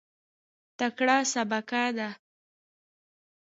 تکړه 0.79 1.17
سبکه 1.33 1.83
ده. 1.97 2.09